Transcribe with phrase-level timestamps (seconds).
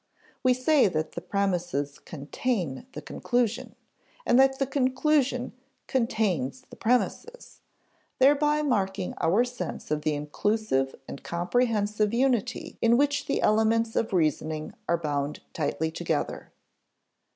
[0.41, 3.75] We say that the premises "contain" the conclusion,
[4.25, 5.53] and that the conclusion
[5.85, 7.61] "contains" the premises,
[8.17, 14.11] thereby marking our sense of the inclusive and comprehensive unity in which the elements of
[14.11, 16.51] reasoning are bound tightly together.